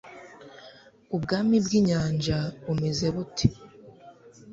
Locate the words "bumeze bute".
2.65-3.47